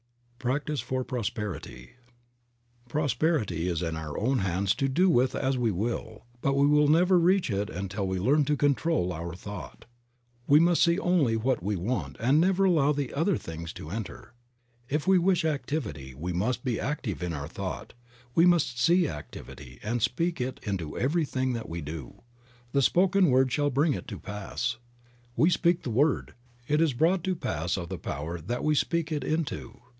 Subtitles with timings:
[0.39, 1.91] PRACTICE FOR PROSPERITY.
[2.89, 6.87] PROSPERITY is in our own hands to do with as we will, but we will
[6.87, 9.85] never reach it until we learn to control our thought.
[10.47, 14.33] We must see only what we want and never allow the other things to enter.
[14.89, 17.93] If we wish activity we must be active in our thought,
[18.33, 22.23] we must see activity and speak it into everything that we do.
[22.71, 24.77] The spoken word shall bring it to pass.
[25.35, 26.33] We speak the word,
[26.67, 29.79] it is brought to pass of the Power that we speak it into.